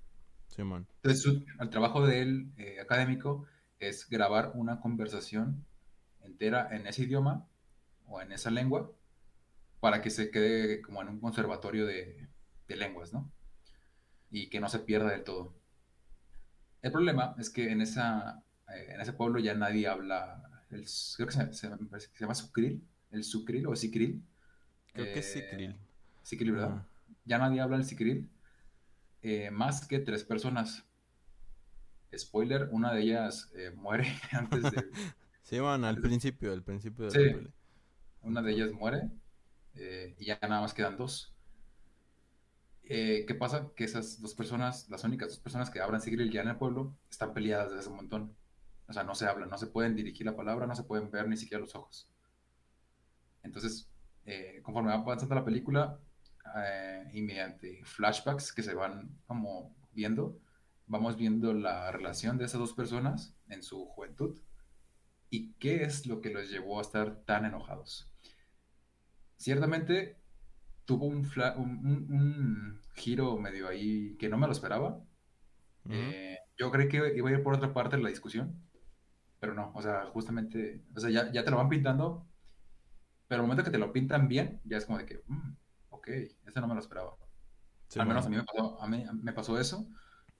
[1.03, 3.45] Entonces, su- el trabajo del eh, académico
[3.79, 5.65] es grabar una conversación
[6.21, 7.47] entera en ese idioma
[8.07, 8.91] o en esa lengua
[9.79, 12.27] para que se quede como en un conservatorio de,
[12.67, 13.31] de lenguas, ¿no?
[14.29, 15.55] Y que no se pierda del todo.
[16.81, 20.85] El problema es que en, esa, eh, en ese pueblo ya nadie habla, el,
[21.15, 21.69] creo que se,
[22.19, 24.23] llama sucril, el sucril o sicril.
[24.93, 25.75] Creo que sí, Eh, Krill.
[26.23, 26.85] Sicril, ¿verdad?
[27.25, 28.29] Ya nadie habla el sicril,
[29.21, 30.83] eh, más que tres personas.
[32.17, 34.85] Spoiler, una de ellas eh, muere antes de...
[35.43, 37.33] Simón, al principio, al principio de Sí.
[37.41, 37.49] la.
[38.21, 39.09] Una de ellas muere
[39.77, 41.33] eh, y ya nada más quedan dos.
[42.83, 43.71] Eh, ¿qué pasa?
[43.75, 46.95] Que esas dos personas, las únicas dos personas que hablan sicril ya en el pueblo,
[47.09, 48.35] están peleadas desde hace un montón.
[48.87, 51.27] O sea, no se hablan, no se pueden dirigir la palabra, no se pueden ver
[51.27, 52.09] ni siquiera los ojos.
[53.43, 53.89] Entonces,
[54.25, 55.99] eh, conforme va avanzando la película,
[56.55, 60.39] eh, y mediante flashbacks que se van como viendo,
[60.85, 64.39] vamos viendo la relación de esas dos personas en su juventud
[65.29, 68.09] y qué es lo que los llevó a estar tan enojados.
[69.37, 70.17] Ciertamente
[70.85, 75.03] tuvo un, fla- un, un- un giro medio ahí que no me lo esperaba,
[75.85, 76.15] Ujú.
[76.15, 78.61] Eh, yo creí que iba a ir por otra parte de la discusión,
[79.39, 82.27] pero no, o sea, justamente, o sea, ya, ya te lo van pintando,
[83.27, 85.55] pero el momento que te lo pintan bien, ya es como de que, mm,
[85.89, 86.07] ok,
[86.45, 87.17] eso no me lo esperaba.
[87.89, 88.31] Sí, Al menos a man.
[88.31, 89.87] mí me pasó, a mí me pasó eso.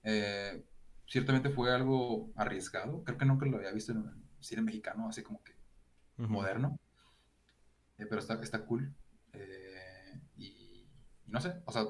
[0.04, 0.64] Eh,
[1.08, 5.22] ciertamente fue algo arriesgado, creo que nunca lo había visto en un cine mexicano, así
[5.22, 5.54] como que
[6.18, 6.34] Ujú.
[6.34, 6.78] moderno,
[7.98, 8.94] eh, pero está, está cool.
[9.32, 10.90] Eh, y, y
[11.26, 11.84] no sé, o sea,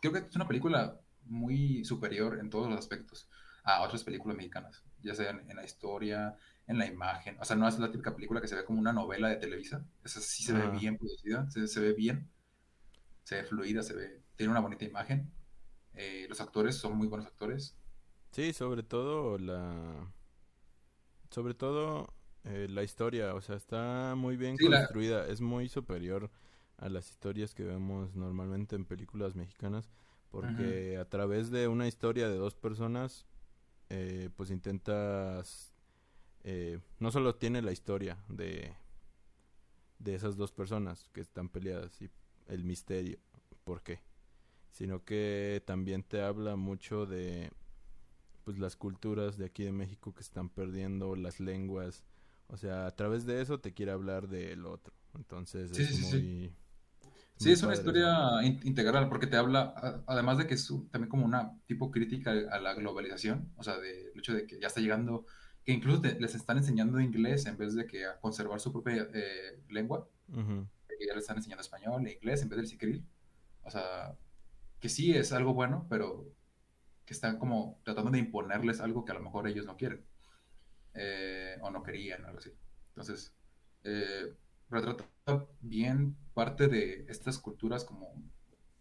[0.00, 3.28] creo que es una película muy superior en todos los aspectos
[3.64, 7.36] a otras películas mexicanas, ya sea en, en la historia, en la imagen.
[7.40, 9.84] O sea, no es la típica película que se ve como una novela de Televisa.
[10.04, 12.30] Esa sí se ve bien producida, se, se ve bien,
[13.24, 15.30] se ve fluida, se ve, tiene una bonita imagen.
[15.94, 17.76] Eh, los actores son muy buenos actores.
[18.30, 20.12] Sí, sobre todo la...
[21.30, 25.68] Sobre todo eh, la historia, o sea, está muy bien Sí, la- construida, es muy
[25.68, 26.30] superior
[26.78, 29.90] a las historias que vemos normalmente en películas mexicanas,
[30.30, 33.26] porque a través de una historia de dos personas,
[33.90, 35.72] eh, pues intentas...
[36.44, 38.74] eh, no solo tiene la historia de,
[39.98, 42.10] de esas dos personas que están peleadas y
[42.48, 43.18] el misterio,
[43.64, 44.00] ¿por qué?
[44.72, 47.50] Sino que también te habla mucho de
[48.44, 52.04] pues las culturas de aquí de México que están perdiendo las lenguas.
[52.48, 54.94] O sea, a través de eso te quiere hablar del otro.
[55.14, 56.52] Entonces Sí, es sí, sí,
[57.36, 57.50] sí.
[57.52, 61.24] es una historia in- integral porque te habla, además de que es un- también como
[61.24, 65.26] una tipo crítica a la globalización, o sea, del hecho de que ya está llegando,
[65.64, 69.08] que incluso te- les están enseñando inglés en vez de que a conservar su propia
[69.14, 70.08] eh, lengua,
[70.88, 73.04] que ya les están enseñando español e inglés en vez del siquiril.
[73.64, 74.16] O sea,
[74.80, 76.26] que sí es algo bueno, pero
[77.06, 80.04] que están como tratando de imponerles algo que a lo mejor ellos no quieren
[80.94, 82.52] eh, o no querían, algo así.
[82.90, 83.34] Entonces,
[83.84, 84.34] eh,
[84.70, 85.08] retrata
[85.60, 88.12] bien parte de estas culturas como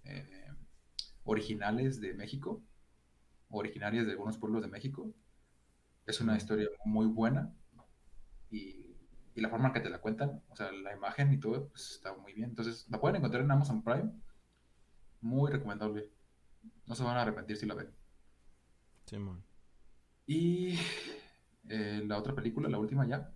[0.03, 0.47] eh,
[1.23, 2.61] originales de México,
[3.49, 5.13] originarias de algunos pueblos de México.
[6.05, 7.53] Es una historia muy buena
[8.49, 8.95] y,
[9.35, 11.91] y la forma en que te la cuentan, o sea, la imagen y todo, pues
[11.91, 12.49] está muy bien.
[12.49, 14.11] Entonces, la pueden encontrar en Amazon Prime.
[15.21, 16.09] Muy recomendable.
[16.85, 17.91] No se van a arrepentir si la ven.
[19.05, 19.43] Simón.
[20.25, 20.77] Y
[21.69, 23.31] eh, la otra película, la última ya,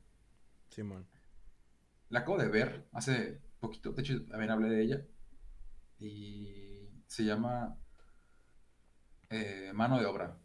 [0.69, 1.05] Simón.
[2.09, 5.05] la acabo de ver hace poquito, de hecho también hablé de ella,
[5.99, 7.77] y se llama
[9.29, 10.37] eh, Mano de Obra.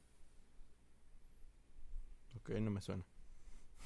[2.36, 3.04] Ok, no me suena.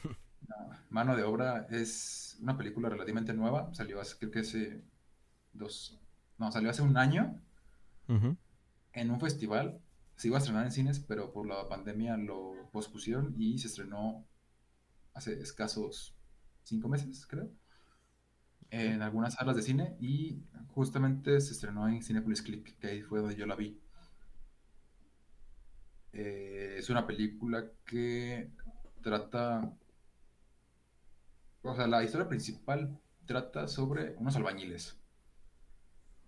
[0.90, 4.82] Mano de Obra es una película relativamente nueva, salió hace, creo que hace
[5.52, 5.98] dos,
[6.38, 7.40] no, salió hace un año
[8.92, 9.80] en un festival.
[10.20, 14.26] Se iba a estrenar en cines, pero por la pandemia lo pospusieron y se estrenó
[15.14, 16.14] hace escasos
[16.62, 17.50] cinco meses, creo,
[18.68, 20.42] en algunas salas de cine y
[20.74, 23.80] justamente se estrenó en Cinepolis Click, que ahí fue donde yo la vi.
[26.12, 28.50] Eh, es una película que
[29.00, 29.74] trata,
[31.62, 34.99] o sea, la historia principal trata sobre unos albañiles.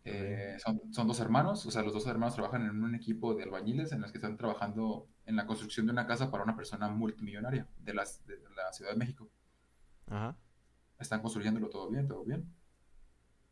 [0.05, 3.45] Eh, son, son dos hermanos, o sea, los dos hermanos trabajan en un equipo de
[3.45, 6.89] albañiles en los que están trabajando en la construcción de una casa para una persona
[6.89, 9.29] multimillonaria de, las, de la Ciudad de México.
[10.09, 10.37] Ajá.
[10.99, 12.45] Están construyéndolo todo bien, todo bien.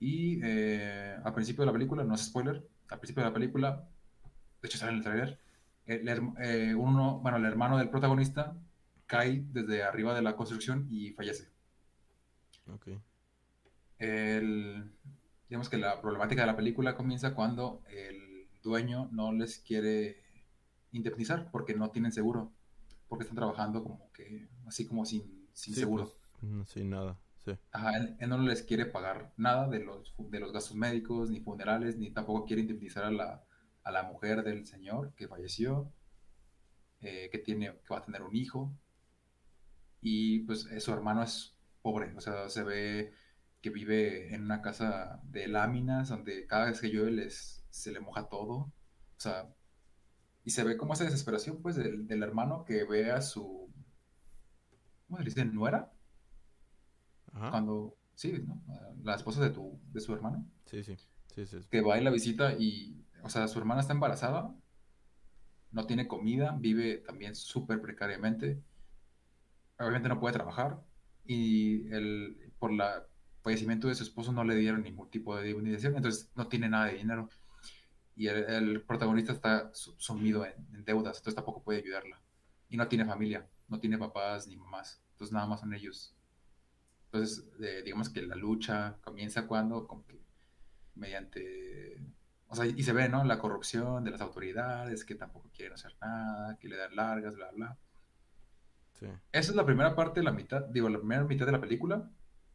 [0.00, 3.88] Y eh, al principio de la película, no es spoiler, al principio de la película,
[4.60, 5.38] de hecho sale en el trailer,
[5.86, 8.56] el, herm- eh, uno, bueno, el hermano del protagonista
[9.06, 11.48] cae desde arriba de la construcción y fallece.
[12.72, 12.88] Ok.
[13.98, 14.90] El,
[15.50, 20.22] digamos que la problemática de la película comienza cuando el dueño no les quiere
[20.92, 22.52] indemnizar porque no tienen seguro,
[23.08, 26.04] porque están trabajando como que así como sin, sin Sí, seguro.
[26.04, 27.18] pues, no, sin nada.
[27.44, 27.52] Sí.
[27.72, 31.40] Ajá, él, él no les quiere pagar nada de los, de los gastos médicos, ni
[31.40, 33.44] funerales, ni tampoco quiere indemnizar a la,
[33.84, 35.92] a la mujer del señor que falleció,
[37.00, 38.72] eh, que, tiene, que va a tener un hijo.
[40.00, 43.12] Y pues eh, su hermano es pobre, o sea, se ve
[43.60, 48.00] que vive en una casa de láminas donde cada vez que llueve les, se le
[48.00, 48.54] moja todo.
[48.56, 48.72] O
[49.18, 49.48] sea,
[50.44, 53.70] y se ve como esa desesperación pues del, del hermano que ve a su,
[55.06, 55.44] ¿cómo se dice?
[55.44, 55.92] ¿Nuera?
[57.32, 57.50] Ajá.
[57.50, 58.62] cuando, sí, ¿no?
[59.02, 60.96] La esposa de tu, de su hermano, Sí, sí.
[61.34, 61.58] Sí, sí.
[61.70, 64.52] que va y la visita y, o sea, su hermana está embarazada,
[65.70, 68.60] no tiene comida, vive también súper precariamente,
[69.78, 70.80] obviamente no puede trabajar
[71.24, 73.06] y el, por la
[73.42, 76.86] fallecimiento de su esposo no le dieron ningún tipo de indemnización, entonces no tiene nada
[76.86, 77.28] de dinero
[78.16, 82.20] y el, el protagonista está su- sumido en, en deudas, entonces tampoco puede ayudarla
[82.68, 86.14] y no tiene familia, no tiene papás ni mamás, entonces nada más son ellos.
[87.06, 90.20] Entonces, eh, digamos que la lucha comienza cuando, como que
[90.94, 92.00] mediante
[92.48, 93.22] o sea, y se ve, ¿no?
[93.24, 97.50] La corrupción de las autoridades, que tampoco quieren hacer nada, que le dan largas, bla,
[97.52, 97.78] bla.
[98.98, 99.06] Sí.
[99.32, 102.10] Esa es la primera parte de la mitad, digo, la primera mitad de la película,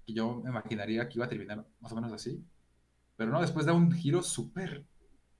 [0.05, 2.43] que yo me imaginaría que iba a terminar más o menos así.
[3.17, 4.85] Pero no, después da un giro súper,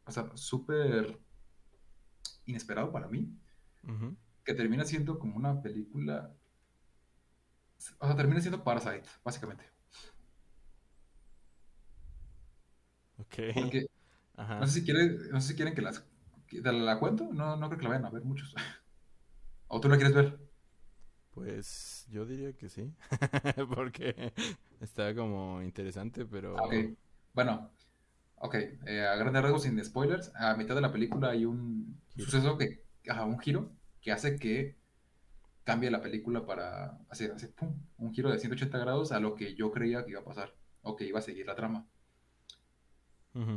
[0.06, 1.20] o sea, súper
[2.46, 3.30] inesperado para mí,
[4.44, 6.34] que termina siendo como una película,
[8.00, 9.66] o sea, termina siendo Parasite, básicamente.
[13.18, 13.36] Ok.
[13.54, 13.88] Porque
[14.36, 14.60] Ajá.
[14.60, 16.06] no sé si quieren, no sé si quieren que las,
[16.48, 18.54] que la cuento, no, no creo que la vayan a ver muchos.
[19.68, 20.45] ¿O tú la quieres ver?
[21.36, 22.94] Pues yo diría que sí.
[23.76, 24.34] Porque
[24.82, 26.58] está como interesante, pero...
[26.58, 26.74] Ah, Ok,
[27.34, 27.72] bueno,
[28.38, 28.56] ok,
[28.88, 32.32] eh, a grandes rasgos sin spoilers, a mitad de la película hay un Giro.
[32.32, 34.78] suceso que, ajá, un giro que hace que
[35.64, 39.56] cambie la película para hacer, hacer pum, un giro de 180 grados a lo que
[39.56, 41.88] yo creía que iba a pasar o que iba a seguir la trama.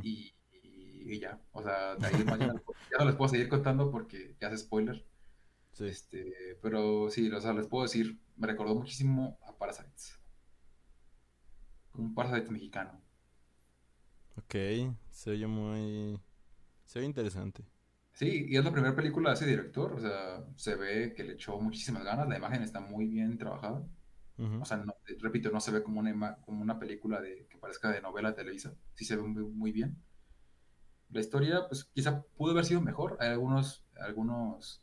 [0.01, 3.29] Y, y- y ya, o sea, de ahí más ya, no, ya no les puedo
[3.31, 5.05] seguir contando porque ya es spoiler.
[5.73, 5.87] Sí.
[5.87, 10.21] Este, pero sí, o sea, les puedo decir, me recordó muchísimo a Parasites.
[11.99, 13.03] Un Parasite mexicano.
[14.37, 14.55] Ok,
[15.11, 16.19] se oye muy...
[16.87, 17.65] Se oye interesante.
[18.13, 21.35] Sí, y es la primera película de ese director, o sea, se ve que le
[21.35, 23.87] echó muchísimas ganas, la imagen está muy bien trabajada,
[24.59, 27.91] o sea, no- repito, no se ve como una, como una película de, que parezca
[27.93, 30.03] de novela de Televisa, sí se ve muy, muy bien.
[31.11, 34.83] La historia, pues quizá pudo haber sido mejor, hay algunos, algunos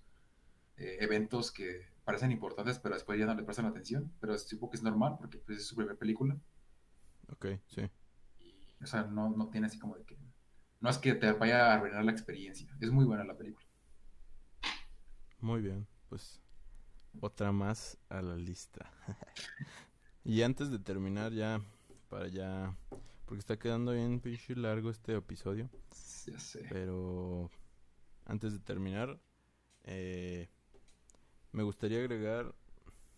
[0.77, 4.77] eh, eventos que parecen importantes, pero después ya no le prestan atención, pero supongo que
[4.77, 6.37] es normal, porque pues, es su primera película,
[7.31, 7.89] Ok, sí.
[8.39, 10.17] y, o sea, no, no tiene así como de que,
[10.79, 13.65] no es que te vaya a arruinar la experiencia, es muy buena la película.
[15.39, 15.87] Muy bien.
[16.09, 16.41] Pues
[17.19, 18.91] otra más a la lista.
[20.23, 21.61] y antes de terminar ya,
[22.09, 22.75] para ya...
[23.25, 25.69] Porque está quedando bien pinche largo este episodio.
[26.25, 26.65] Ya sé.
[26.69, 27.49] Pero
[28.25, 29.19] antes de terminar,
[29.83, 30.49] eh,
[31.55, 32.53] me gustaría agregar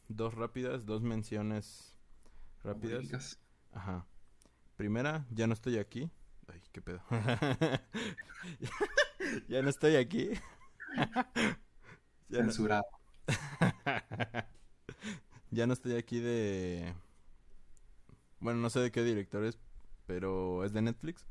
[0.07, 1.95] dos rápidas, dos menciones
[2.63, 3.39] rápidas.
[3.73, 4.05] Ajá.
[4.75, 6.11] Primera, ya no estoy aquí.
[6.47, 7.01] Ay, qué pedo.
[9.49, 10.29] ya no estoy aquí.
[12.29, 12.85] ya, no, Censurado.
[15.49, 16.93] ya no estoy aquí de...
[18.39, 19.57] Bueno, no sé de qué director es,
[20.05, 21.25] pero es de Netflix.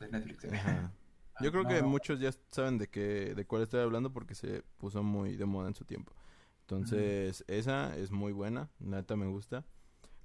[0.00, 0.44] De Netflix.
[0.44, 0.50] eh.
[0.54, 0.90] Ajá.
[1.40, 5.02] Yo creo que muchos ya saben de qué, de cuál estoy hablando porque se puso
[5.02, 6.12] muy de moda en su tiempo.
[6.60, 9.64] Entonces, esa es muy buena, neta me gusta.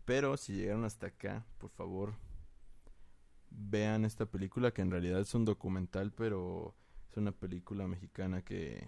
[0.05, 2.15] Pero si llegaron hasta acá, por favor,
[3.49, 6.75] vean esta película que en realidad es un documental, pero
[7.09, 8.87] es una película mexicana que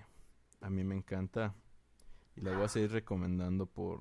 [0.62, 1.56] a mí me encanta
[2.36, 4.00] y la voy a seguir recomendando por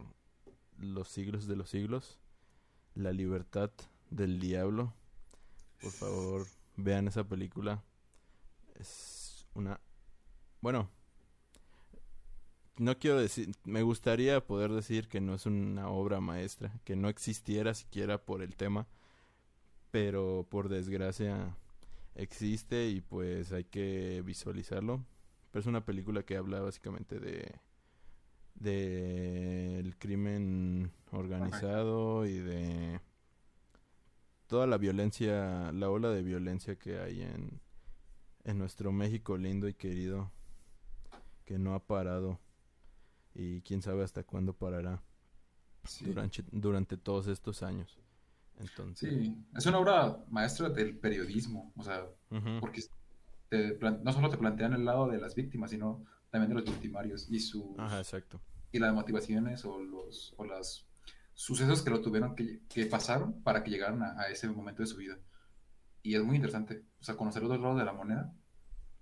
[0.79, 2.19] los siglos de los siglos.
[2.95, 3.71] La libertad
[4.11, 4.95] del diablo.
[5.81, 7.83] Por favor, vean esa película.
[8.81, 9.79] Es una...
[10.61, 10.91] Bueno,
[12.77, 13.53] no quiero decir...
[13.65, 18.43] Me gustaría poder decir que no es una obra maestra, que no existiera siquiera por
[18.43, 18.87] el tema,
[19.91, 21.55] pero por desgracia
[22.15, 25.05] existe y pues hay que visualizarlo.
[25.51, 27.61] Pero es una película que habla básicamente de
[28.55, 33.01] del crimen organizado y de
[34.47, 37.61] toda la violencia, la ola de violencia que hay en,
[38.45, 40.31] en nuestro México lindo y querido,
[41.45, 42.39] que no ha parado
[43.35, 45.03] y quién sabe hasta cuándo parará
[45.85, 46.05] Sí.
[46.05, 47.99] durante, durante todos estos años.
[48.59, 52.07] Entonces, Sí, es una obra maestra del periodismo, o sea,
[52.61, 52.83] porque
[53.49, 57.29] te no solo te plantean el lado de las víctimas, sino también de los victimarios
[57.31, 57.39] y
[57.79, 58.41] ajá, exacto.
[58.71, 60.87] y las motivaciones o los o las
[61.35, 64.87] sucesos que lo tuvieron que, que pasaron para que llegaran a, a ese momento de
[64.87, 65.19] su vida.
[66.03, 68.35] Y es muy interesante, o sea, conocer los dos lados de la moneda.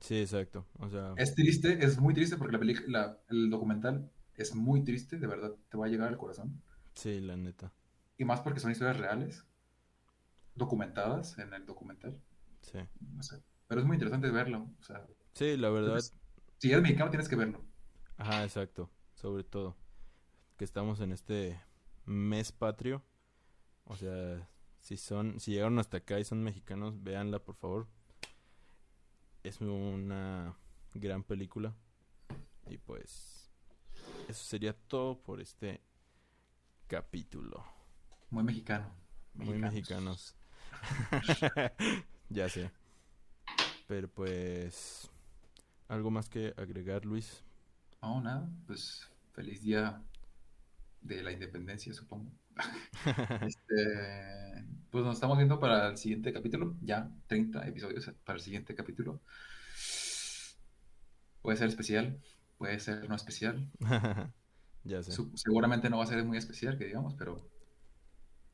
[0.01, 0.67] Sí, exacto.
[0.79, 5.19] O sea, Es triste, es muy triste porque la la- el documental es muy triste,
[5.19, 6.63] de verdad, te va a llegar al corazón.
[6.95, 7.73] sí, la neta.
[8.17, 9.45] Y más porque son historias reales,
[10.55, 12.19] documentadas en el documental.
[12.63, 12.79] Sí.
[13.15, 13.43] No sé.
[13.69, 14.69] Pero es muy interesante verlo.
[14.81, 16.17] O sea, Sí, la verdad, Entonces,
[16.59, 17.65] si eres mexicano tienes que verlo.
[18.17, 18.91] Ajá, exacto.
[19.15, 19.77] Sobre todo.
[20.57, 21.61] Que estamos en este
[22.07, 23.05] mes patrio.
[23.85, 24.49] O sea,
[24.89, 27.87] si son, si llegaron hasta acá y son mexicanos, véanla por favor.
[29.43, 30.57] Es una
[30.95, 31.75] gran película.
[32.67, 33.51] Y pues,
[34.29, 35.83] eso sería todo por este
[36.87, 37.63] capítulo.
[38.31, 38.91] Muy mexicano.
[39.35, 40.35] Muy mexicanos.
[42.31, 42.71] ya sé.
[43.89, 45.11] Pero pues,
[45.89, 47.45] ¿algo más que agregar, Luis?
[48.01, 48.51] No, nada.
[48.67, 50.03] Pues feliz día
[51.03, 52.33] de la independencia, supongo.
[53.47, 56.77] Este, pues nos estamos viendo para el siguiente capítulo.
[56.83, 59.21] Ya 30 episodios para el siguiente capítulo.
[61.43, 62.21] Puede ser especial,
[62.57, 63.71] puede ser no especial.
[64.85, 65.13] ya sé.
[65.35, 67.49] Seguramente no va a ser muy especial, que digamos, pero,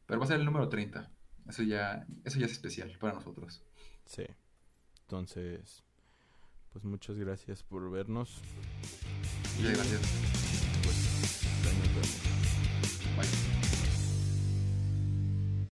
[0.06, 1.10] pero va a ser el número 30.
[1.48, 3.62] Eso ya, eso ya es especial para nosotros.
[4.06, 4.24] Sí.
[5.02, 5.84] Entonces,
[6.72, 8.40] pues muchas gracias por vernos.
[9.56, 10.00] Sí, gracias.
[10.82, 11.14] Pues,
[13.16, 13.53] Bye.